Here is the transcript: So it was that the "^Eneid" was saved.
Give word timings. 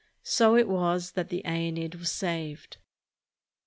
So 0.23 0.55
it 0.57 0.67
was 0.67 1.11
that 1.11 1.29
the 1.29 1.43
"^Eneid" 1.45 1.93
was 1.99 2.09
saved. 2.11 2.77